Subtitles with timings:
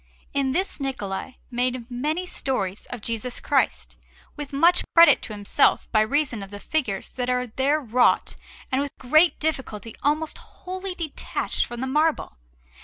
[0.33, 3.97] In this Niccola made many stories of Jesus Christ,
[4.35, 8.35] with much credit to himself, by reason of the figures that are there wrought
[8.71, 12.39] and with great difficulty almost wholly detached from the marble.